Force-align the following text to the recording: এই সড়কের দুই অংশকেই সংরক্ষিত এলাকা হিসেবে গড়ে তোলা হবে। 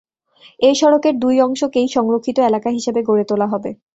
এই 0.59 0.75
সড়কের 0.75 1.15
দুই 1.19 1.35
অংশকেই 1.41 1.87
সংরক্ষিত 1.87 2.37
এলাকা 2.41 2.69
হিসেবে 2.69 2.99
গড়ে 3.03 3.25
তোলা 3.29 3.47
হবে। 3.47 3.69